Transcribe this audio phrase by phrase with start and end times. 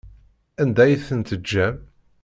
[0.61, 1.75] Anda ay ten-tejjam?